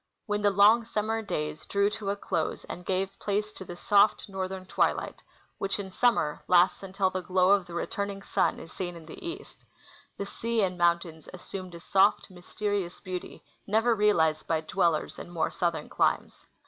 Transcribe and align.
When 0.25 0.41
the 0.41 0.49
long 0.49 0.83
summer 0.83 1.21
days 1.21 1.67
drew 1.67 1.91
to 1.91 2.09
a 2.09 2.15
close 2.15 2.63
and 2.63 2.83
gave 2.87 3.19
place 3.19 3.53
to 3.53 3.63
the 3.63 3.77
soft 3.77 4.27
northern 4.27 4.65
twilight, 4.65 5.21
which 5.59 5.79
in 5.79 5.91
summer 5.91 6.41
lasts 6.47 6.81
until 6.81 7.11
the 7.11 7.21
glow 7.21 7.51
of 7.51 7.67
the 7.67 7.75
returning 7.75 8.23
sun 8.23 8.59
is 8.59 8.71
seen 8.73 8.95
in 8.95 9.05
the 9.05 9.23
east, 9.23 9.63
the 10.17 10.25
sea 10.25 10.63
and 10.63 10.75
mountains 10.75 11.29
assumed 11.35 11.75
a 11.75 11.79
soft, 11.79 12.31
myste 12.31 12.61
rious 12.67 12.99
beauty 13.03 13.43
never 13.67 13.93
realized 13.93 14.47
by 14.47 14.61
dwellers 14.61 15.19
in 15.19 15.29
more 15.29 15.51
southern 15.51 15.87
climes. 15.87 16.47